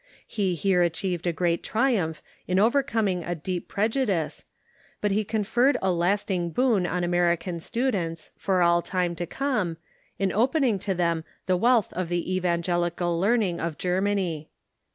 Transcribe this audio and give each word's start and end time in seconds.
He 0.25 0.55
here 0.55 0.81
achieved 0.81 1.27
a 1.27 1.31
great 1.31 1.61
triumph 1.61 2.23
in 2.47 2.57
overcoming 2.57 3.23
a 3.23 3.35
deep 3.35 3.71
preju 3.71 4.07
dice, 4.07 4.45
but 4.99 5.11
he 5.11 5.23
conferred 5.23 5.77
a 5.79 5.91
lasting 5.91 6.49
boon 6.49 6.87
on 6.87 7.03
American 7.03 7.59
students, 7.59 8.31
for 8.35 8.63
all 8.63 8.81
time 8.81 9.15
to 9.17 9.27
come, 9.27 9.77
in 10.17 10.31
opening 10.31 10.79
to 10.79 10.95
them 10.95 11.23
the 11.45 11.55
wealth 11.55 11.93
of 11.93 12.09
the 12.09 12.35
evan 12.35 12.63
gelical 12.63 13.19
learning 13.19 13.59
of 13.59 13.77
Germany. 13.77 14.49